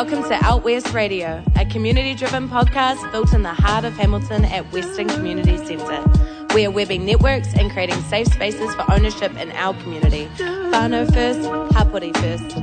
[0.00, 4.44] Welcome to Out West Radio, a community driven podcast built in the heart of Hamilton
[4.44, 6.04] at Western Community Centre.
[6.54, 10.28] We are webbing networks and creating safe spaces for ownership in our community.
[10.36, 11.40] Whānau first,
[11.74, 12.54] Hapori first.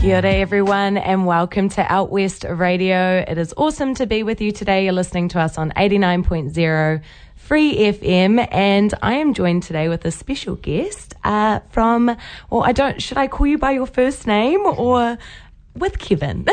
[0.00, 3.22] Kia ora, everyone, and welcome to Out West Radio.
[3.28, 4.84] It is awesome to be with you today.
[4.84, 7.02] You're listening to us on 89.0
[7.44, 12.16] Free FM, and I am joined today with a special guest uh, from,
[12.48, 15.18] well, I don't, should I call you by your first name or
[15.74, 16.46] with Kevin?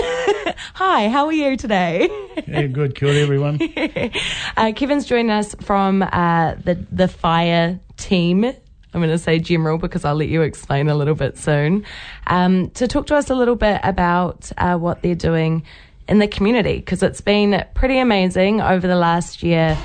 [0.74, 2.10] Hi, how are you today?
[2.46, 2.96] Yeah, good.
[2.96, 3.62] Kia everyone.
[4.58, 8.44] uh, Kevin's joining us from uh, the the fire team.
[8.44, 8.56] I'm
[8.92, 11.86] going to say general because I'll let you explain a little bit soon.
[12.28, 15.64] Um, to talk to us a little bit about uh, what they're doing
[16.10, 19.78] in the community because it's been pretty amazing over the last year.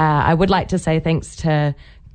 [0.00, 1.74] Uh, I would like to say thanks to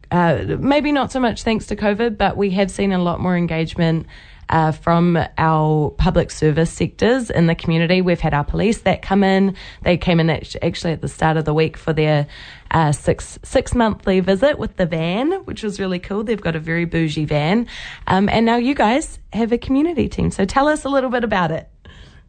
[0.10, 3.38] uh, maybe not so much thanks to COVID, but we have seen a lot more
[3.38, 4.08] engagement
[4.50, 8.02] uh, from our public service sectors in the community.
[8.02, 9.56] We've had our police that come in.
[9.84, 12.26] They came in act- actually at the start of the week for their
[12.72, 16.24] uh, six six monthly visit with the van, which was really cool.
[16.24, 17.68] They've got a very bougie van,
[18.08, 20.32] um, and now you guys have a community team.
[20.32, 21.70] So tell us a little bit about it.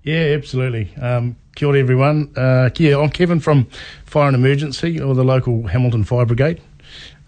[0.06, 0.94] Yeah, absolutely.
[1.02, 2.32] Um, kia ora, everyone.
[2.36, 3.66] Uh, yeah, I'm Kevin from
[4.04, 6.62] Fire and Emergency, or the local Hamilton Fire Brigade.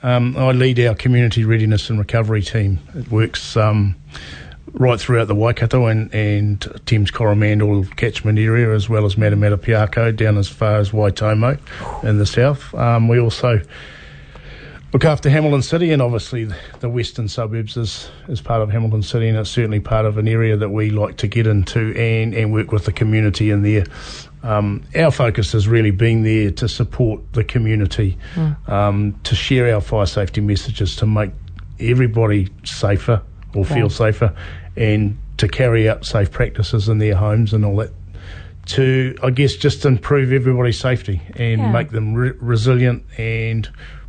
[0.04, 2.78] Um, I lead our community readiness and recovery team.
[2.94, 3.96] It works um,
[4.74, 10.14] right throughout the Waikato and, and Thames Coromandel catchment area, as well as Matamata Piako
[10.14, 11.58] down as far as Waitomo
[12.04, 12.72] in the south.
[12.76, 13.60] Um, we also
[14.92, 16.48] look after Hamilton City and obviously
[16.80, 20.26] the western suburbs is, is part of Hamilton City and it's certainly part of an
[20.26, 23.84] area that we like to get into and, and work with the community in there.
[24.42, 28.16] Um, our focus has really been there to support the community,
[28.66, 31.32] um, to share our fire safety messages, to make
[31.80, 33.20] everybody safer
[33.54, 34.34] or feel safer,
[34.76, 37.90] and to carry out safe practices in their homes and all that.
[38.66, 41.72] To, I guess, just improve everybody's safety and Yeah.
[41.72, 43.68] make them re- resilient and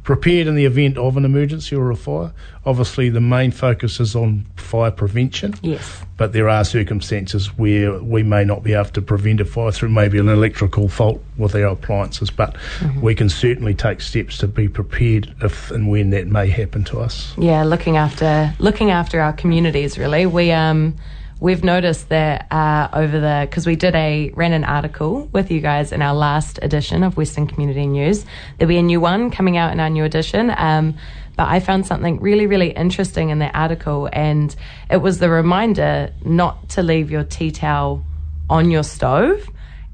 [0.10, 2.34] prepared in the event of an emergency or a fire.
[2.66, 6.02] Obviously, the main focus is on fire prevention Yes.
[6.18, 9.90] but there are circumstances where we may not be able to prevent a fire through
[9.90, 12.56] maybe an electrical fault with our appliances, but
[13.04, 17.00] we can certainly take steps to be prepared if and when that may happen to
[17.02, 17.36] us.
[17.38, 20.00] Yeah, looking after looking after our communities.
[20.00, 20.96] Really, we um
[21.40, 25.62] we've noticed that uh, over the because we did a ran an article with you
[25.62, 28.26] guys in our last edition of Western Community News.
[28.58, 30.52] There'll be a new one coming out in our new edition.
[30.56, 30.96] Um,
[31.38, 34.54] but I found something really, really interesting in that article, and
[34.90, 38.04] it was the reminder not to leave your tea towel
[38.50, 39.48] on your stove.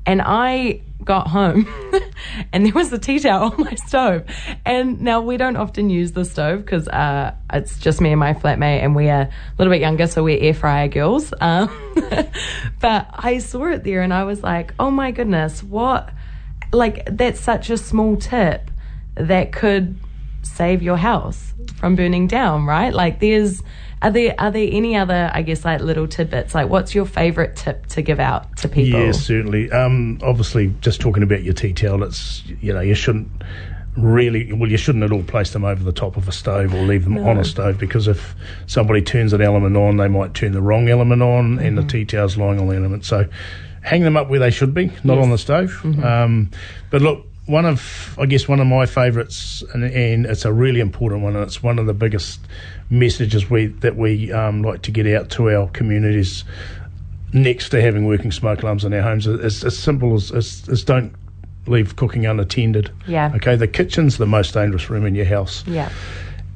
[0.07, 1.67] And I got home
[2.51, 4.23] and there was a tea towel on my stove.
[4.65, 8.33] And now we don't often use the stove because uh, it's just me and my
[8.33, 11.33] flatmate, and we are a little bit younger, so we're air fryer girls.
[11.45, 11.69] Um,
[12.79, 16.09] but I saw it there and I was like, oh my goodness, what?
[16.73, 18.71] Like, that's such a small tip
[19.13, 19.95] that could
[20.41, 22.91] save your house from burning down, right?
[22.91, 23.61] Like, there's.
[24.05, 27.55] Are there are there any other I guess like little tidbits like what's your favorite
[27.55, 28.99] tip to give out to people?
[28.99, 29.71] Yes, certainly.
[29.71, 33.31] Um, obviously, just talking about your tea towel, it's you know you shouldn't
[33.97, 36.83] really well you shouldn't at all place them over the top of a stove or
[36.83, 38.35] leave them on a stove because if
[38.67, 42.05] somebody turns an element on, they might turn the wrong element on, and the tea
[42.05, 43.05] towel's lying on the element.
[43.05, 43.27] So
[43.81, 45.83] hang them up where they should be, not on the stove.
[45.83, 46.51] Um,
[46.91, 47.25] but look.
[47.47, 51.35] One of, I guess, one of my favourites, and, and it's a really important one,
[51.35, 52.39] and it's one of the biggest
[52.89, 56.43] messages we that we um, like to get out to our communities
[57.33, 60.83] next to having working smoke alarms in our homes is as simple as, as, as
[60.83, 61.13] don't
[61.67, 62.91] leave cooking unattended.
[63.07, 63.31] Yeah.
[63.35, 65.63] Okay, the kitchen's the most dangerous room in your house.
[65.67, 65.91] Yeah.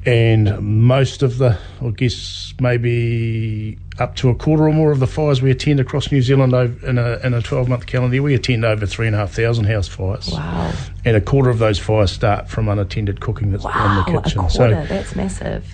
[0.06, 5.06] And most of the, I guess, maybe up to a quarter or more of the
[5.06, 8.32] fires we attend across New Zealand in a in a twelve month calendar year, we
[8.34, 10.30] attend over three and a half thousand house fires.
[10.32, 10.72] Wow.
[11.04, 14.22] And a quarter of those fires start from unattended cooking that's Wow, in the a
[14.22, 14.38] kitchen.
[14.40, 14.54] quarter.
[14.54, 15.66] So That's massive.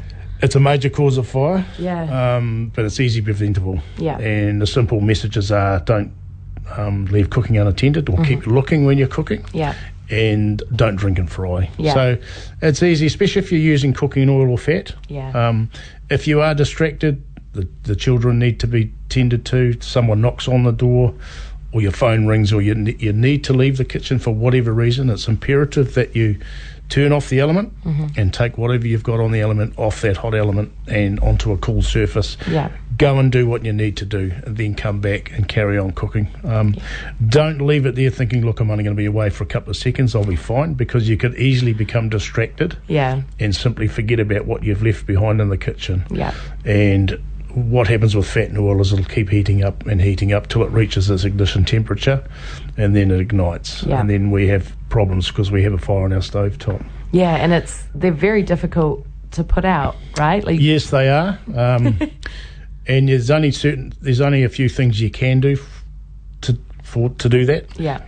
[0.43, 1.65] It's a major cause of fire.
[1.79, 2.37] Yeah.
[2.37, 3.81] Um, but it's easy preventable.
[3.99, 4.19] Yeah.
[4.19, 6.13] And the simple messages are don't
[6.77, 9.45] um, leave cooking unattended or keep looking when you're cooking.
[9.53, 9.75] yeah.
[10.09, 11.69] and don't drink and fry.
[11.79, 11.95] Yeah.
[11.95, 12.19] So
[12.63, 14.93] it's easy, especially if you're using cooking oil or fat.
[15.09, 15.31] Yeah.
[15.31, 15.69] Um,
[16.11, 17.23] if you are distracted,
[17.55, 19.81] the, the children need to be tended to.
[19.81, 21.15] Someone knocks on the door,
[21.77, 25.11] or your phone rings, or you you need to leave the kitchen for whatever reason.
[25.11, 26.39] It's imperative that you
[26.89, 28.07] turn off the element Mm-hmm.
[28.19, 31.59] and take whatever you've got on the element off that hot element and onto a
[31.59, 32.37] cool surface.
[32.49, 32.71] Yeah.
[32.97, 35.91] Go and do what you need to do, and then come back and carry on
[35.91, 36.29] cooking.
[36.45, 36.75] Um,
[37.29, 39.69] Don't leave it there thinking, "Look, I'm only going to be away for a couple
[39.71, 40.15] of seconds.
[40.15, 43.21] I'll be fine," because you could easily become distracted Yeah.
[43.39, 46.05] and simply forget about what you've left behind in the kitchen.
[46.11, 46.33] Yeah.
[46.65, 47.19] And
[47.57, 50.63] what happens with fat and oil is it'll keep heating up and heating up till
[50.63, 52.23] it reaches its ignition temperature
[52.77, 53.83] and then it ignites.
[53.83, 53.99] Yeah.
[53.99, 56.83] And then we have problems because we have a fire on our stove top.
[57.13, 60.45] Yeah, and it's they're very difficult to put out, right?
[60.45, 61.39] Like Yes, they are.
[61.55, 61.99] Um,
[62.87, 65.85] and there's only certain there's only a few things you can do f-
[66.43, 68.03] to for to do that, yeah.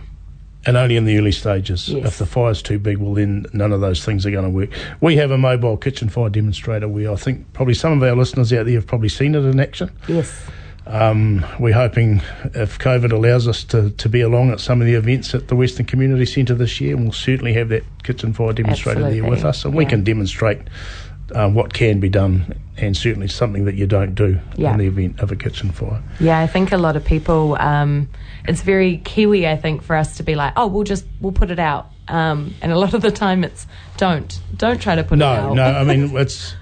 [0.65, 1.89] And only in the early stages.
[1.89, 2.05] Yes.
[2.05, 4.69] If the fire's too big, well then none of those things are going to work.
[5.01, 8.51] We have a mobile kitchen fire demonstrator where I think probably some of our listeners
[8.53, 9.91] out there have probably seen it in action.
[10.07, 10.41] Yes.
[10.85, 12.21] Um, we're hoping
[12.55, 15.55] if COVID allows us to, to be along at some of the events at the
[15.55, 19.65] Western Community Centre this year, we'll certainly have that kitchen fire demonstrator there with us,
[19.65, 20.61] and we can demonstrate
[21.35, 24.71] um, what can be done, and certainly something that you don't do Yeah.
[24.73, 26.01] in the event of a kitchen fire.
[26.19, 27.55] Yeah, I think a lot of people.
[27.59, 28.09] Um,
[28.47, 31.51] it's very Kiwi, I think, for us to be like, oh, we'll just we'll put
[31.51, 31.87] it out.
[32.07, 33.67] Um, and a lot of the time, it's
[33.97, 35.55] don't don't try to put it No, out.
[35.55, 36.55] no, I mean it's.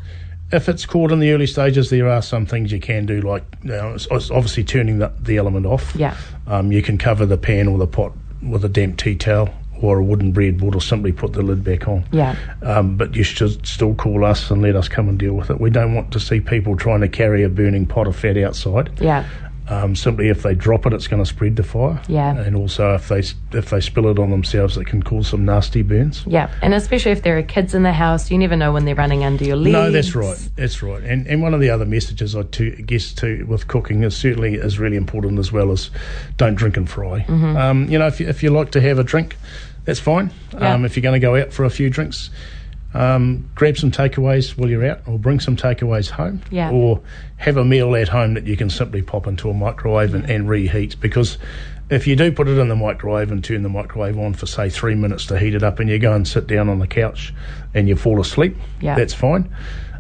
[0.50, 3.44] If it's caught in the early stages, there are some things you can do, like
[3.64, 5.94] you know, it's- it's obviously turning the, the element off.
[5.94, 6.16] Yeah.
[6.48, 9.50] Um, you can cover the pan or the pot with a damp tea towel
[9.82, 12.06] or a wooden bread breadboard, or simply put the lid back on.
[12.12, 12.36] Yeah.
[12.62, 15.60] Um, but you should still call us and let us come and deal with it.
[15.60, 18.92] We don't want to see people trying to carry a burning pot of fat outside.
[19.00, 19.28] Yeah.
[19.70, 22.02] Um, simply, if they drop it, it's going to spread the fire.
[22.08, 22.38] Yeah.
[22.38, 23.20] And also, if they
[23.52, 26.24] if they spill it on themselves, it can cause some nasty burns.
[26.26, 28.96] Yeah, and especially if there are kids in the house, you never know when they're
[28.96, 29.74] running under your legs.
[29.74, 30.38] No, that's right.
[30.56, 31.04] That's right.
[31.04, 34.56] And and one of the other messages I to guess too with cooking is certainly
[34.56, 35.90] is really important as well as
[36.38, 37.26] don't drink and fry.
[37.28, 37.58] Mm-hmm.
[37.58, 39.36] Um, you know, if you, if you like to have a drink,
[39.88, 40.30] that's fine.
[40.54, 40.76] Yeah.
[40.76, 42.30] Um, if you're going to go out for a few drinks,
[42.94, 46.72] um, grab some takeaways while you're out, or bring some takeaways home, Yeah.
[46.72, 47.02] or
[47.38, 50.48] have a meal at home that you can simply pop into a microwave and, and
[50.48, 51.40] reheat because.
[51.90, 54.70] If you do put it in the microwave and turn the microwave on for say
[54.70, 57.34] three minutes to heat it up, and you go and sit down on the couch
[57.74, 58.94] and you fall asleep, Yeah.
[58.96, 59.50] that's fine.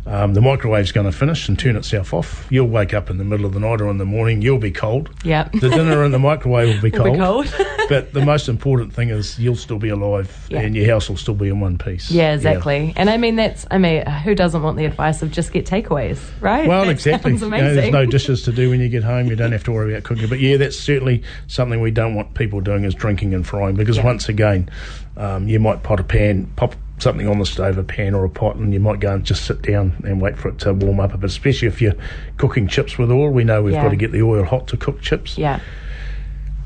[0.08, 2.48] Um, the microwave's going to finish and turn itself off.
[2.50, 4.42] You'll wake up in the middle of the night or in the morning.
[4.42, 5.10] You'll be cold.
[5.26, 5.50] Yeah.
[5.54, 7.46] The dinner in the microwave will be Will cold.
[7.46, 7.68] be cold.
[7.90, 10.62] but the most important thing is you'll still be alive Yeah.
[10.62, 12.10] and your house will still be in one piece.
[12.10, 12.94] Yeah, exactly.
[12.96, 16.20] And I mean, that's, I mean, who doesn't want the advice of just get takeaways,
[16.40, 16.68] right?
[16.70, 17.34] Well, That exactly.
[17.34, 19.28] You know, there's no dishes to do when you get home.
[19.28, 20.30] You don't have to worry about cooking.
[20.30, 23.98] But yeah, that's certainly something we don't want people doing is drinking and frying because
[23.98, 24.06] Yeah.
[24.06, 24.70] once again,
[25.18, 28.30] um, you might pot a pan, pop something on the stove, a pan or a
[28.30, 31.00] pot, and you might go and just sit down and wait for it to warm
[31.00, 31.30] up a bit.
[31.30, 31.94] Especially if you're
[32.38, 33.84] cooking chips with oil, we know we've Yeah.
[33.84, 35.38] got to get the oil hot to cook chips.
[35.38, 35.60] yeah.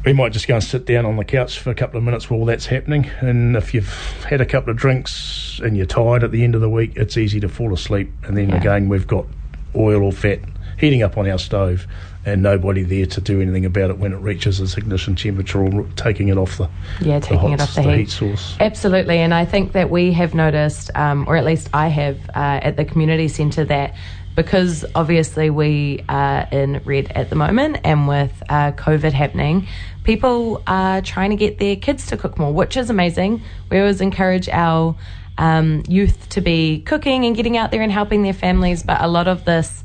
[0.03, 2.27] we might just go and sit down on the couch for a couple of minutes
[2.27, 3.07] while that's happening.
[3.19, 3.93] And if you've
[4.27, 7.17] had a couple of drinks and you're tired at the end of the week, it's
[7.17, 8.11] easy to fall asleep.
[8.23, 8.55] And then Yeah.
[8.57, 9.27] again, we've got
[9.75, 10.39] oil or fat
[10.79, 11.85] heating up on our stove
[12.25, 15.87] and nobody there to do anything about it when it reaches its ignition temperature or
[15.95, 16.69] taking it off the,
[17.01, 17.97] Yeah, the, taking hot, it off the, the heat.
[17.99, 18.55] heat source.
[18.59, 22.59] Absolutely, and I think that we have noticed, um, or at least I have, uh,
[22.61, 23.95] at the community centre that
[24.35, 29.67] because obviously we are in red at the moment and with uh, COVID happening,
[30.03, 33.41] people are trying to get their kids to cook more, which is amazing.
[33.69, 34.95] We always encourage our
[35.37, 39.07] um, youth to be cooking and getting out there and helping their families, but a
[39.07, 39.83] lot of this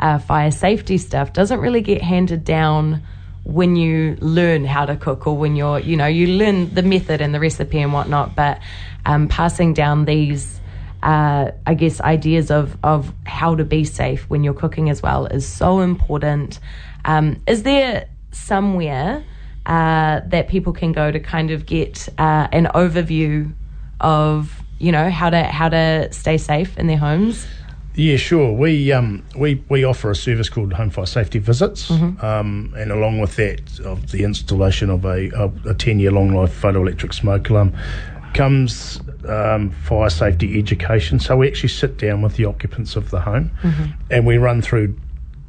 [0.00, 3.02] uh, fire safety stuff doesn't really get handed down
[3.44, 7.20] when you learn how to cook or when you're, you know, you learn the method
[7.20, 8.60] and the recipe and whatnot, but
[9.06, 10.60] um, passing down these,
[11.02, 15.26] uh, I guess, ideas of, of how to be safe when you're cooking as well
[15.26, 16.60] is so important.
[17.06, 19.24] Um, is there somewhere
[19.64, 23.52] uh, that people can go to kind of get uh, an overview
[24.00, 27.46] of, you know, how to how to stay safe in their homes?
[27.98, 28.52] Yeah, sure.
[28.52, 32.24] We um we, we offer a service called Home Fire Safety Visits, Mm-hmm.
[32.24, 35.28] um, and along with that, of the installation of a
[35.66, 37.76] a ten year long life photoelectric smoke alarm,
[38.34, 41.18] comes um, fire safety education.
[41.18, 43.84] So we actually sit down with the occupants of the home, Mm-hmm.
[44.12, 44.94] and we run through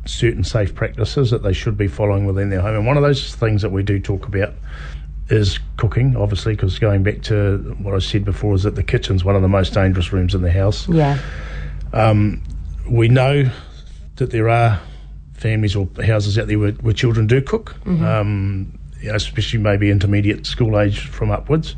[0.05, 2.75] certain safe practices that they should be following within their home.
[2.77, 4.55] And one of those things that we do talk about
[5.29, 9.23] is cooking, obviously, because going back to what I said before, is that the kitchen's
[9.23, 11.19] one of the most dangerous rooms in the house Yeah,
[12.87, 13.49] we know
[14.15, 14.79] that there are
[15.33, 19.89] families or houses out there where, where children do cook, um, you know, especially maybe
[19.89, 21.75] intermediate school age from upwards.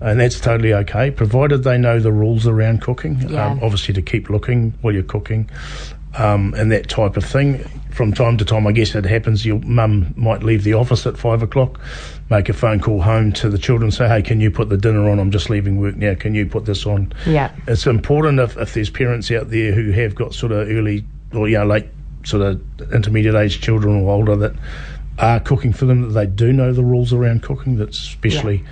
[0.00, 3.20] And that's totally okay, provided they know the rules around cooking.
[3.30, 3.46] Yeah.
[3.46, 5.48] Um, obviously, to keep looking while you're cooking
[6.16, 7.64] um, and that type of thing.
[7.90, 9.46] From time to time, I guess it happens.
[9.46, 11.80] Your mum might leave the office at five o'clock,
[12.28, 15.08] make a phone call home to the children, say, "Hey, can you put the dinner
[15.08, 15.20] on?
[15.20, 16.14] I'm just leaving work now.
[16.16, 17.52] Can you put this on?" Yeah.
[17.68, 21.48] It's important if, if there's parents out there who have got sort of early or
[21.48, 21.86] you know late
[22.24, 22.60] sort of
[22.92, 24.54] intermediate age children or older that
[25.18, 27.76] are cooking for them that they do know the rules around cooking.
[27.76, 28.64] That's especially.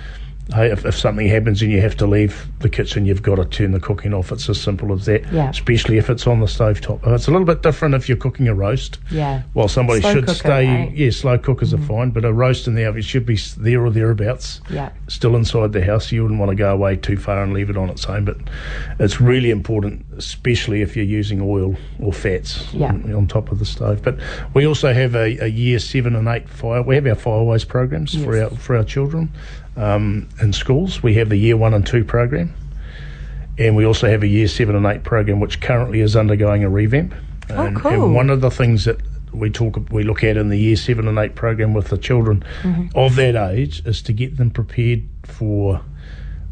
[0.53, 3.45] Hey, if, if something happens and you have to leave the kitchen, you've got to
[3.45, 4.31] turn the cooking off.
[4.31, 5.23] It's as simple as that.
[5.31, 5.49] Yeah.
[5.49, 7.05] Especially if it's on the stove top.
[7.07, 8.99] Uh, It's a little bit different if you're cooking a roast.
[9.09, 9.43] Yeah.
[9.53, 10.67] Well, somebody Slow should cooker, stay.
[10.67, 10.87] right?
[10.89, 10.95] Mm-hmm.
[10.97, 13.89] Yeah, slow cookers are fine, but a roast in the oven should be there or
[13.89, 14.59] thereabouts.
[14.69, 14.91] Yeah.
[15.07, 16.11] Still inside the house.
[16.11, 18.25] You wouldn't want to go away too far and leave it on its own.
[18.25, 18.37] But
[18.99, 22.87] it's really important, especially if you're using oil or fats Yeah.
[22.89, 24.01] on, on top of the stove.
[24.03, 24.17] But
[24.53, 26.81] we also have a, a year seven and eight fire.
[26.81, 29.31] We have our Firewise programs for our for our children
[29.77, 31.01] um, in schools.
[31.03, 32.53] We have the year one and two program.
[33.57, 36.69] And we also have a year seven and eight program, which currently is undergoing a
[36.69, 37.13] revamp.
[37.51, 37.91] Oh, cool.
[38.05, 38.97] and one of the things that
[39.31, 42.43] we talk, we look at in the year seven and eight program with the children
[42.63, 42.97] Mm-hmm.
[42.97, 45.81] of that age is to get them prepared for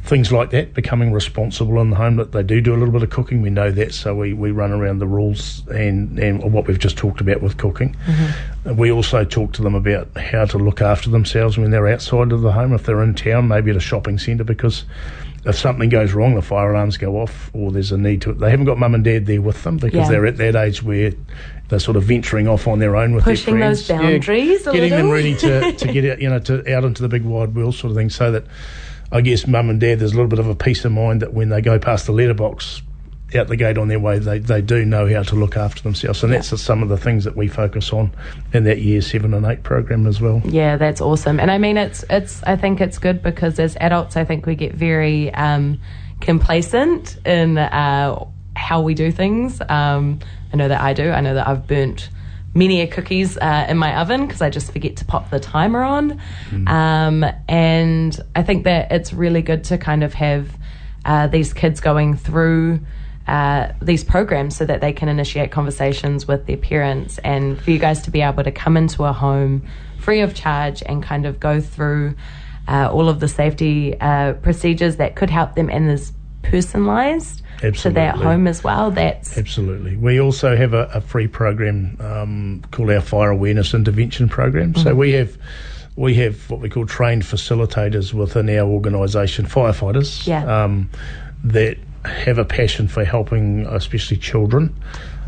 [0.03, 2.15] things like that, becoming responsible in the home.
[2.17, 4.51] That they do do a little bit of cooking, we know that, so we, we
[4.51, 7.95] run around the rules and, and what we've just talked about with cooking.
[8.67, 12.31] Uh, We also talk to them about how to look after themselves when they're outside
[12.31, 14.85] of the home, if they're in town, maybe at a shopping centre, because
[15.45, 18.49] if something goes wrong, the fire alarms go off, or there's a need to, they
[18.51, 20.09] haven't got mum and dad there with them because Yeah.
[20.09, 21.11] they're at that age where
[21.69, 24.01] they're sort of venturing off on their own with Pushing their those friends.
[24.01, 27.07] boundaries a getting them ready to, to get out, you know, to out into the
[27.07, 28.45] big wide world sort of thing, so that
[29.11, 31.33] I guess mum and dad, there's a little bit of a peace of mind that
[31.33, 32.81] when they go past the letterbox
[33.35, 36.23] out the gate on their way, they, they do know how to look after themselves.
[36.23, 38.13] And that's some of the things that we focus on
[38.53, 40.41] in that year seven and eight program as well.
[40.45, 41.39] Yeah, that's awesome.
[41.39, 42.43] And I mean, it's it's.
[42.43, 45.79] I think it's good because as adults, I think we get very um,
[46.19, 48.25] complacent in uh,
[48.55, 49.61] how we do things.
[49.69, 50.19] Um,
[50.53, 51.11] I know that I do.
[51.11, 52.09] I know that I've burnt
[52.53, 55.83] many a cookies uh, in my oven because I just forget to pop the timer
[55.83, 56.21] on.
[56.67, 60.49] Um, and I think that it's really good to kind of have
[61.05, 62.79] uh, these kids going through
[63.27, 67.79] uh, these programs so that they can initiate conversations with their parents and for you
[67.79, 69.63] guys to be able to come into a home
[69.99, 72.15] free of charge and kind of go through
[72.67, 76.11] uh, all of the safety uh, procedures that could help them and is
[76.43, 77.41] personalized
[77.73, 78.91] to their home as well.
[78.91, 79.95] That's Absolutely.
[79.95, 84.73] We also have a, a free program um, called our Fire Awareness Intervention Program.
[84.73, 84.83] Mm-hmm.
[84.83, 85.37] So we have
[85.95, 90.63] we have what we call trained facilitators within our organisation, firefighters, Yeah.
[90.63, 90.89] um,
[91.43, 94.73] that have a passion for helping, especially children.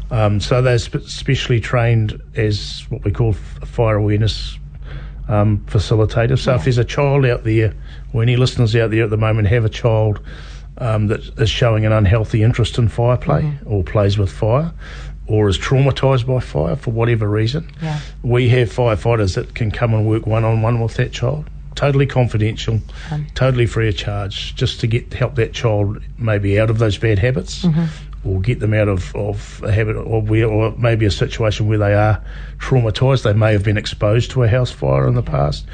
[0.09, 4.57] Um, so they're spe- specially trained as what we call f- fire awareness
[5.27, 6.39] um, facilitators.
[6.39, 7.73] So if there's a child out there,
[8.13, 10.21] or any listeners out there at the moment have a child
[10.77, 13.71] um, that is showing an unhealthy interest in fire play mm-hmm.
[13.71, 14.73] or plays with fire
[15.27, 17.99] or is traumatised by fire for whatever reason, Yeah.
[18.23, 21.49] we have firefighters that can come and work one on one with that child.
[21.75, 23.25] Totally confidential, um.
[23.33, 27.19] totally free of charge, just to get help that child maybe out of those bad
[27.19, 27.85] habits, mm-hmm.
[28.29, 31.79] or get them out of, of a habit, or where, or maybe a situation where
[31.79, 32.21] they are
[32.59, 33.23] traumatised.
[33.23, 35.65] They may have been exposed to a house fire in the past,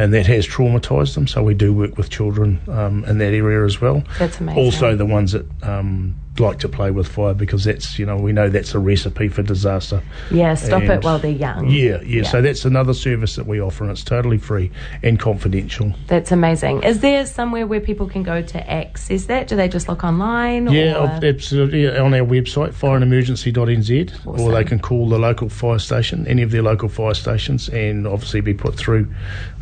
[0.00, 1.26] and that has traumatised them.
[1.26, 4.02] So we do work with children um, in that area as well.
[4.18, 4.64] That's amazing.
[4.64, 8.32] Also, the ones that um, like to play with fire because that's you know we
[8.32, 10.02] know that's a recipe for disaster.
[10.30, 10.54] yeah.
[10.54, 11.68] Stop it while they're young.
[11.68, 14.70] Yeah, yeah, So that's another service that we offer, and it's totally free
[15.02, 15.92] and confidential.
[16.06, 16.82] That's amazing.
[16.82, 19.48] Is there somewhere where people can go to access that?
[19.48, 20.68] Do they just look online?
[20.68, 21.24] Yeah, or?
[21.24, 21.86] absolutely.
[21.88, 26.62] On our website, fireandemergency.nz, or they can call the local fire station, any of their
[26.62, 29.06] local fire stations, and obviously be put through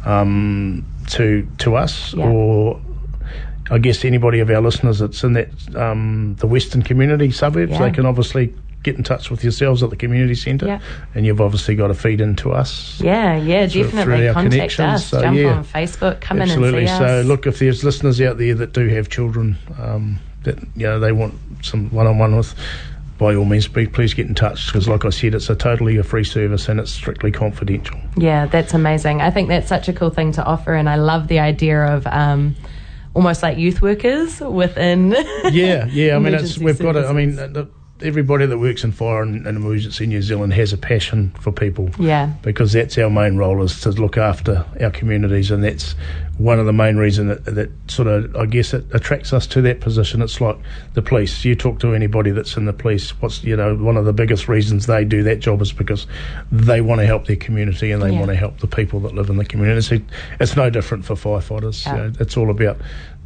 [0.04, 2.28] um, to to us Yeah.
[2.28, 2.80] or.
[3.70, 7.78] I guess anybody of our listeners that's in that um, the western community suburbs, Yeah.
[7.78, 10.78] they can obviously get in touch with yourselves at the community centre, Yeah.
[11.14, 13.00] and you've obviously got to feed into us.
[13.02, 14.16] Yeah, yeah, through- definitely.
[14.18, 15.06] through our Contact connections, us.
[15.06, 15.52] so, Jump yeah.
[15.52, 16.20] on Facebook.
[16.20, 16.82] Come Absolutely.
[16.84, 17.26] in and see so, us.
[17.26, 21.10] look, if there's listeners out there that do have children um, that you know they
[21.12, 22.54] want some one-on-one with,
[23.18, 26.04] by all means, please get in touch because, like I said, it's a totally a
[26.04, 27.98] free service and it's strictly confidential.
[28.16, 29.20] Yeah, that's amazing.
[29.20, 32.06] I think that's such a cool thing to offer, and I love the idea of
[32.06, 32.54] um,
[33.14, 35.12] almost like youth workers within.
[35.50, 36.16] Yeah, yeah.
[36.16, 36.96] I mean, it's we've got.
[36.96, 37.06] it.
[37.06, 37.68] I mean, uh, the,
[38.02, 41.50] everybody that works in fire and, and emergency in New Zealand has a passion for
[41.52, 41.90] people.
[41.98, 42.32] Yeah.
[42.42, 45.94] because that's our main role is to look after our communities, and that's
[46.38, 49.62] one of the main reasons that, that sort of I guess it attracts us to
[49.62, 50.22] that position.
[50.22, 50.56] It's like
[50.94, 51.44] the police.
[51.44, 53.10] You talk to anybody that's in the police.
[53.20, 56.06] What's you know one of the biggest reasons they do that job is because
[56.52, 58.18] they want to help their community and they Yeah.
[58.20, 59.96] want to help the people that live in the community.
[59.96, 60.04] It's,
[60.40, 61.84] it's no different for firefighters.
[61.86, 62.12] Yeah.
[62.20, 62.78] It's all about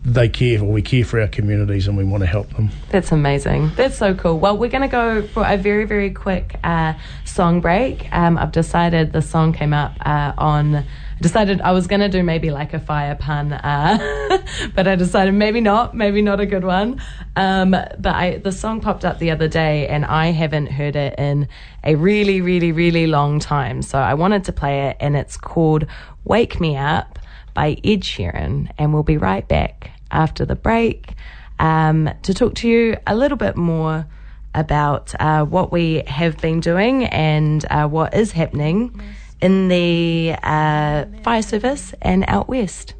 [0.04, 2.70] they care or we care for our communities and we want to help them.
[2.90, 3.70] That's amazing.
[3.76, 4.38] That's so cool.
[4.38, 6.94] Well, we're going to go for a very, very quick uh,
[7.24, 8.12] song break.
[8.12, 10.84] Um, I've decided the song came up uh, on.
[11.20, 14.42] Decided I was going to do maybe like a fire pun, uh,
[14.74, 17.00] but I decided maybe not, maybe not a good one.
[17.36, 21.16] Um, but I, the song popped up the other day, and I haven't heard it
[21.20, 21.46] in
[21.84, 23.82] a really, really, really long time.
[23.82, 25.86] So I wanted to play it, and it's called
[26.24, 27.20] "Wake Me Up"
[27.54, 31.14] by Ed Sheeran, and we'll be right back after the break
[31.58, 34.06] um, to talk to you a little bit more
[34.54, 39.00] about uh, what we have been doing and uh, what is happening
[39.40, 42.94] in the uh, fire service and out west.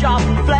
[0.00, 0.59] Sharp and flat.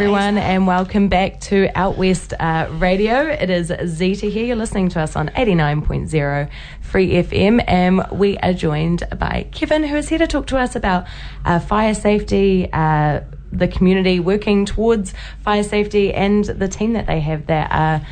[0.00, 3.26] Everyone, and welcome back to Out West uh, Radio.
[3.26, 4.44] It is Zeta here.
[4.44, 6.48] You're listening to us on 89.0
[6.82, 10.76] Free FM, and we are joined by Kevin, who is here to talk to us
[10.76, 11.08] about
[11.44, 17.18] uh, fire safety, uh, the community working towards fire safety, and the team that they
[17.18, 18.06] have that are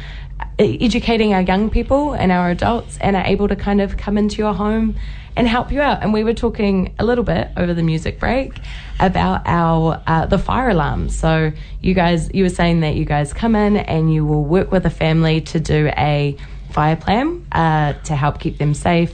[0.58, 4.38] educating our young people and our adults and are able to kind of come into
[4.38, 4.96] your home
[5.36, 6.02] and help you out.
[6.02, 8.54] And we were talking a little bit over the music break
[8.98, 11.14] about our uh, the fire alarms.
[11.14, 14.72] So you guys, you were saying that you guys come in and you will work
[14.72, 16.36] with a family to do a
[16.70, 19.12] fire plan uh, to help keep them safe,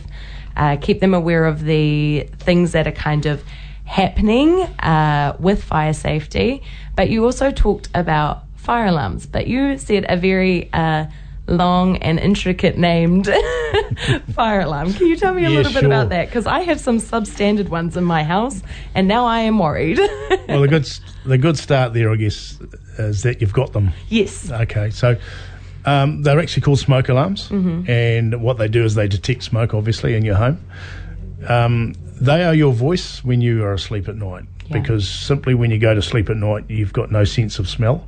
[0.56, 3.42] uh, keep them aware of the things that are kind of
[3.84, 6.62] happening uh, with fire safety,
[6.96, 9.26] but you also talked about fire alarms.
[9.26, 11.06] But you said a very uh,
[11.48, 13.26] long and intricate named
[14.34, 14.92] fire alarm.
[14.92, 15.88] Can you tell me a Yeah, little bit sure.
[15.88, 16.26] about that?
[16.26, 18.62] Because I have some substandard ones in my house,
[18.94, 19.98] and now I am worried.
[20.48, 20.88] Well, the good
[21.24, 22.58] the good start there, I guess,
[22.98, 23.90] is that you've got them.
[24.08, 24.50] yes.
[24.50, 25.16] Okay, so
[25.86, 30.14] um, they're actually called smoke alarms, and what they do is they detect smoke, obviously,
[30.14, 30.58] in your home.
[31.48, 34.78] Um, they are your voice when you are asleep at night, Yeah.
[34.78, 38.06] because simply when you go to sleep at night, you've got no sense of smell.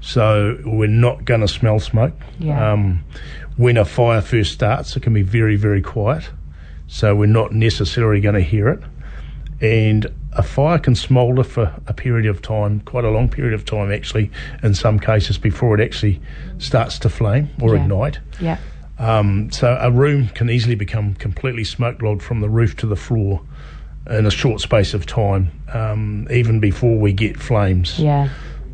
[0.00, 2.14] So we're not going to smell smoke.
[2.38, 2.72] Yeah.
[2.72, 3.04] Um,
[3.56, 6.28] when a fire first starts, it can be very, very quiet.
[6.86, 8.80] So we're not necessarily going to hear it.
[9.60, 13.64] And a fire can smoulder for a period of time, quite a long period of
[13.64, 14.30] time, actually,
[14.62, 16.20] in some cases, before it actually
[16.58, 17.82] starts to flame or Yeah.
[17.82, 18.18] ignite.
[18.40, 18.58] Yeah.
[19.00, 22.96] Um, so a room can easily become completely smoke logged from the roof to the
[22.96, 23.40] floor
[24.08, 28.28] in a short space of time, um, even before we get flames Yeah.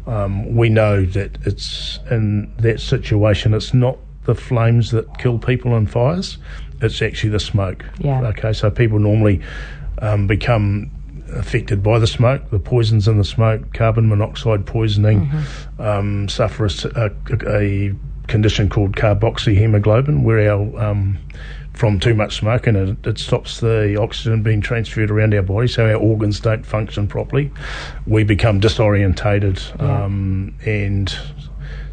[0.06, 5.76] um, we know that it's in that situation, it's not the flames that kill people
[5.76, 6.38] in fires,
[6.80, 7.84] it's actually the smoke.
[7.98, 8.20] Yeah.
[8.28, 9.40] Okay, so people normally
[9.98, 10.90] um, become
[11.34, 15.30] affected by the smoke, the poisons in the smoke, carbon monoxide poisoning,
[15.78, 17.48] um, suffer a, a-
[17.88, 17.94] a
[18.28, 21.18] condition called carboxyhemoglobin, where our um,
[21.74, 25.66] from too much smoke and it, it stops the oxygen being transferred around our body,
[25.68, 27.50] so our organs don't function properly.
[28.06, 30.04] We become disorientated Yeah.
[30.04, 31.16] um, and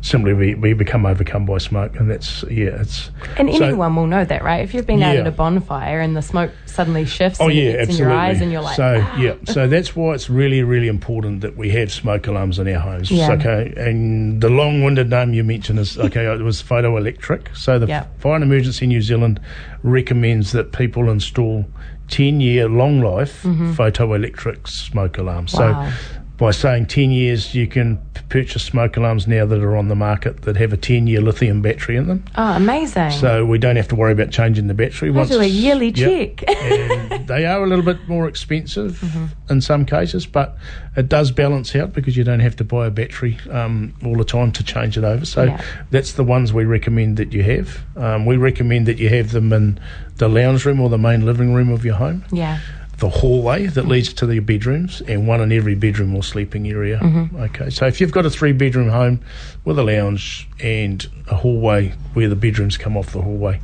[0.04, 4.08] simply we, we become overcome by smoke, and that's yeah, it's And so- anyone will
[4.08, 4.64] know that, right?
[4.64, 7.64] If you've been out at a bonfire and the smoke suddenly shifts Oh and yeah,
[7.80, 7.94] absolutely.
[7.94, 10.88] in your eyes and you're like, so "Ah." yeah, so that's why it's really, really
[10.88, 13.12] important that we have smoke alarms in our homes.
[13.12, 13.32] Yeah.
[13.34, 16.26] Okay, and the long-winded name you mentioned is okay.
[16.26, 17.56] It was photoelectric.
[17.56, 18.06] So the Yeah.
[18.20, 19.40] Fire and Emergency New Zealand
[19.84, 21.66] recommends that people install
[22.08, 25.54] ten-year long life photoelectric smoke alarms.
[25.54, 25.72] Mm-hmm.
[25.80, 25.90] Wow.
[25.92, 26.21] So.
[26.42, 28.00] By saying 10 years, you can
[28.30, 31.62] purchase smoke alarms now that are on the market that have a 10 year lithium
[31.62, 32.24] battery in them.
[32.36, 33.12] Oh, amazing.
[33.12, 35.10] So we don't have to worry about changing the battery.
[35.10, 36.38] I once do a yearly Yep.
[36.40, 36.48] check.
[37.28, 39.04] they are a little bit more expensive
[39.52, 40.58] in some cases, but
[40.98, 44.26] it does balance out because you don't have to buy a battery um, all the
[44.26, 45.26] time to change it over.
[45.26, 45.62] So Yeah.
[45.92, 47.84] that's the ones we recommend that you have.
[47.96, 49.80] Um, we recommend that you have them in
[50.18, 52.58] the lounge room or the main living room of your home, yeah.
[53.02, 57.00] The hallway that leads to the bedrooms, and one in every bedroom or sleeping area.
[57.36, 59.20] Okay, so if you've got a three bedroom home
[59.66, 63.60] with a lounge and a hallway where the bedrooms come off the hallway,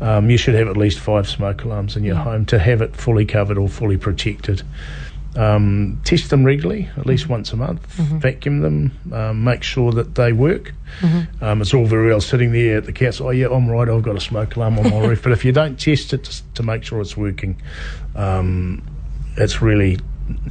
[0.00, 2.24] um, you should have at least five smoke alarms in your Yeah.
[2.24, 4.62] home to have it fully covered or fully protected.
[5.38, 7.86] Um, test them regularly, at least once a month.
[7.94, 10.74] Vacuum them, um, make sure that they work.
[11.40, 13.20] Um, it's all very well sitting there at the couch.
[13.20, 13.88] Oh yeah, I'm right.
[13.88, 15.22] I've got a smoke alarm on my roof.
[15.22, 17.60] But if you don't test it to, to make sure it's working,
[18.16, 18.82] um,
[19.36, 19.98] it's really,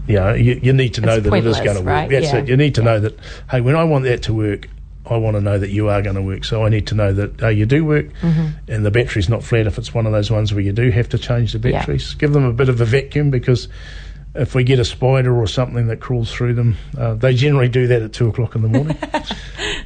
[0.08, 1.86] you know, you, you need to know It's that it is going to work.
[1.88, 2.10] right?
[2.10, 2.38] That's Yeah.
[2.38, 2.48] it.
[2.48, 3.20] You need to know that.
[3.52, 4.70] Hey, when I want that to work,
[5.06, 6.46] I want to know that you are going to work.
[6.46, 9.68] So I need to know that uh, you do work, and the battery's not flat.
[9.68, 11.80] If it's one of those ones where you do have to change the Yeah.
[11.80, 13.68] batteries, give them a bit of a vacuum because.
[14.38, 17.88] If we get a spider or something that crawls through them, uh, they generally do
[17.88, 18.98] that at two o'clock in the morning,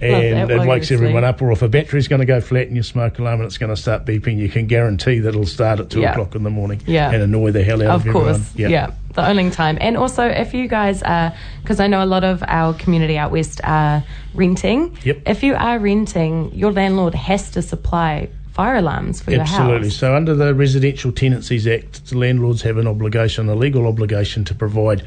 [0.01, 1.41] and that it wakes everyone up.
[1.41, 3.69] Or if a battery's going to go flat in your smoke alarm and it's going
[3.73, 6.11] to start beeping, you can guarantee that it'll start at two Yeah.
[6.11, 7.11] o'clock in the morning Yeah.
[7.11, 8.37] and annoy the hell out of, of course.
[8.37, 8.71] everyone.
[8.71, 8.91] Yeah.
[9.13, 9.77] The only time.
[9.81, 13.31] And also, if you guys are, because I know a lot of our community out
[13.31, 14.97] west are renting.
[15.03, 15.23] Yep.
[15.25, 19.35] If you are renting, your landlord has to supply fire alarms for Absolutely.
[19.35, 19.59] your house.
[19.59, 19.89] Absolutely.
[19.89, 24.55] So, under the Residential Tenancies Act, the landlords have an obligation, a legal obligation, to
[24.55, 25.05] provide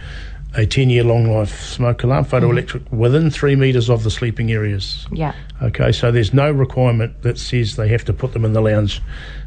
[0.57, 2.37] a 10 year long life smoke alarm, mm-hmm.
[2.37, 5.07] photoelectric, within three metres of the sleeping areas.
[5.13, 5.35] Yeah.
[5.63, 9.03] Okay, so there's no requirement that says they have to put them in the lounge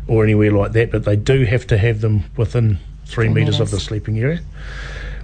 [0.08, 3.60] or anywhere like that, but they do have to have them within three, Three metres
[3.60, 4.42] of the sleeping area.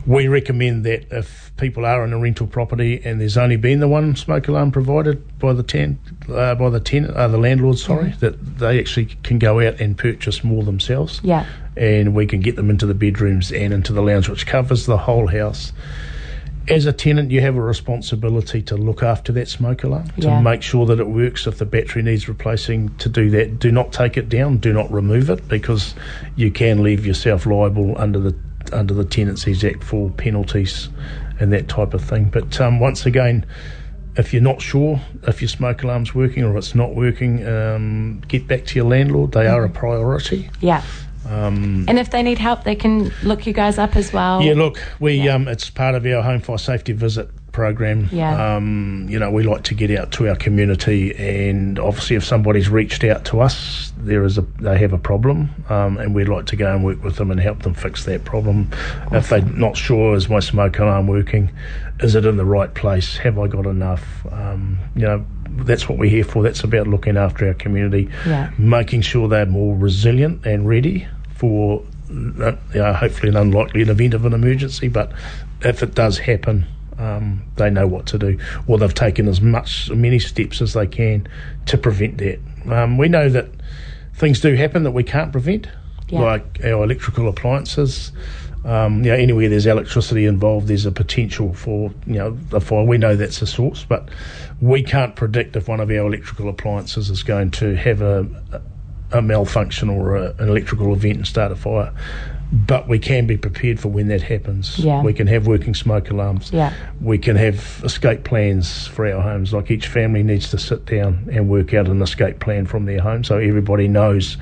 [0.06, 3.88] We recommend that if people are in a rental property and there's only been the
[3.88, 8.10] one smoke alarm provided by the ten, uh, by the tenant, uh, the landlord, sorry,
[8.10, 8.20] Mm-hmm.
[8.20, 11.46] that they actually can go out and purchase more themselves Yeah.
[11.78, 14.98] and we can get them into the bedrooms and into the lounge, which covers the
[14.98, 15.74] whole house.
[16.70, 20.42] As a tenant, you have a responsibility to look after that smoke alarm, to Yeah.
[20.42, 21.46] make sure that it works.
[21.46, 23.60] If the battery needs replacing, to do that.
[23.60, 24.58] Do not take it down.
[24.58, 25.94] Do not remove it because
[26.38, 28.36] you can leave yourself liable under the
[28.72, 30.88] under the Tenancies Act for penalties
[31.44, 32.26] and that type of thing.
[32.26, 33.46] But um, once again,
[34.16, 38.48] if you're not sure if your smoke alarm's working or it's not working, um, get
[38.48, 39.34] back to your landlord.
[39.34, 40.50] They are a priority.
[40.62, 40.82] Yeah.
[41.30, 44.42] Um, And if they need help, they can look you guys up as well.
[44.42, 45.36] yeah, look, we Yeah.
[45.36, 47.30] um, it's part of our home fire safety visit
[47.64, 48.10] program.
[48.12, 48.56] Yeah.
[48.56, 52.68] Um, you know, we like to get out to our community, and obviously, if somebody's
[52.68, 56.48] reached out to us, there is a they have a problem, um, and we'd like
[56.48, 58.70] to go and work with them and help them fix that problem.
[59.14, 61.50] If they're not sure, is my smoke alarm working?
[62.02, 63.16] Is it in the right place?
[63.18, 64.04] Have I got enough?
[64.30, 65.26] Um, you know.
[65.56, 66.42] That's what we're here for.
[66.42, 68.50] That's about looking after our community, Yeah.
[68.58, 74.34] making sure they're more resilient and ready for uh, hopefully an unlikely event of an
[74.34, 74.88] emergency.
[74.88, 75.12] But
[75.62, 76.66] if it does happen,
[76.98, 80.88] um, they know what to do, or they've taken as much many steps as they
[80.88, 81.28] can
[81.68, 82.40] to prevent that.
[82.70, 83.48] Um, we know that
[84.14, 85.68] things do happen that we can't prevent,
[86.10, 86.22] Yeah.
[86.22, 88.12] like our electrical appliances.
[88.66, 92.84] Um, you know, anywhere there's electricity involved, there's a potential for you know a fire.
[92.86, 94.08] We know that's a source, but
[94.62, 98.26] we can't predict if one of our electrical appliances is going to have a
[99.12, 101.92] a malfunction or a, an electrical event and start a fire.
[102.54, 104.78] But we can be prepared for when that happens.
[104.78, 105.02] Yeah.
[105.02, 106.52] We can have working smoke alarms.
[106.54, 106.72] Yeah.
[107.02, 109.54] We can have escape plans for our homes.
[109.54, 113.02] Like each family needs to sit down and work out an escape plan from their
[113.02, 114.38] home so everybody knows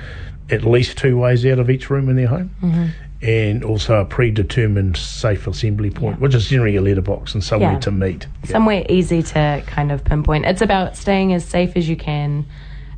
[0.49, 2.53] at least two ways out of each room in their home.
[2.61, 2.85] Mm-hmm.
[3.23, 6.21] And also a predetermined safe assembly point, Yeah.
[6.21, 7.79] which is generally a letterbox and somewhere Yeah.
[7.79, 8.27] to meet.
[8.43, 10.45] somewhere easy to kind of pinpoint.
[10.45, 12.45] It's about staying as safe as you can,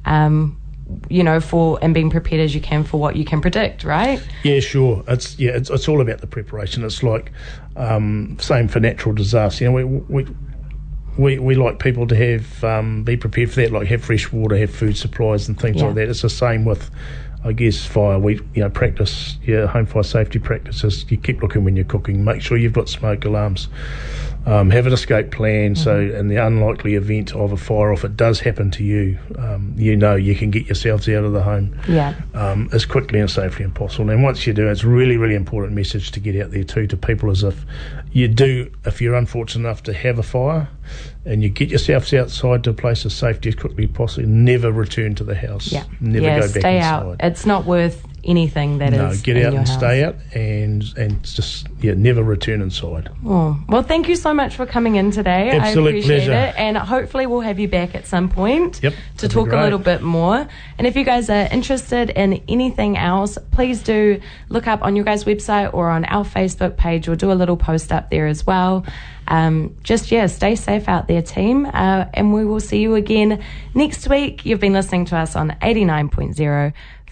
[0.05, 0.57] um,
[1.09, 4.21] you know, for and being prepared as you can for what you can predict, right?
[4.43, 5.03] Yeah, sure.
[5.07, 6.83] It's yeah, it's, it's all about the preparation.
[6.83, 7.31] It's like
[7.75, 9.63] um, same for natural disaster.
[9.65, 9.83] You know, we
[10.23, 10.27] we
[11.17, 14.57] we, we like people to have um, be prepared for that, like have fresh water,
[14.57, 15.87] have food supplies, and things Yeah.
[15.87, 16.09] like that.
[16.09, 16.89] It's the same with.
[17.45, 18.17] I guess fire.
[18.19, 21.05] We you know practice yeah home fire safety practices.
[21.09, 22.23] You keep looking when you're cooking.
[22.23, 23.67] Make sure you've got smoke alarms.
[24.45, 25.73] Um, have an escape plan.
[25.75, 29.73] So in the unlikely event of a fire, if it does happen to you, um,
[29.77, 32.13] you know you can get yourselves out of the home Yeah.
[32.33, 34.09] um, as quickly and safely as possible.
[34.09, 36.97] And once you do, it's really, really important message to get out there too to
[36.97, 37.65] people as if
[38.11, 40.67] you do, if you're unfortunate enough to have a fire
[41.25, 44.71] and you get yourselves outside to a place of safety as quickly as possible, never
[44.73, 45.71] return to the house.
[45.71, 45.85] Yeah.
[46.01, 46.89] Never yeah, go back stay inside.
[46.91, 47.15] out.
[47.21, 48.99] It's not worth anything that is.
[48.99, 49.77] no, get in out and house.
[49.77, 53.09] stay out and and just yeah, never return inside.
[53.25, 55.49] Oh, well, thank you so much for coming in today.
[55.51, 56.31] Absolute I appreciate pleasure.
[56.33, 56.55] it.
[56.57, 60.01] And hopefully, we'll have you back at some point Yep, to talk a little bit
[60.01, 60.47] more.
[60.77, 65.05] And if you guys are interested in anything else, please do look up on your
[65.05, 67.07] guys' website or on our Facebook page.
[67.07, 68.85] We'll do a little post up there as well.
[69.27, 71.65] Um, just, yeah, stay safe out there, team.
[71.65, 73.41] Uh, and we will see you again
[73.73, 74.45] next week.
[74.45, 76.73] You've been listening to us on 89.0